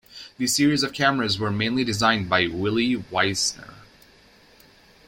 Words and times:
These 0.39 0.55
series 0.55 0.81
of 0.81 0.93
cameras 0.93 1.37
were 1.37 1.51
mainly 1.51 1.83
designed 1.83 2.27
by 2.27 2.47
Willi 2.47 2.95
Wiessner. 2.95 3.75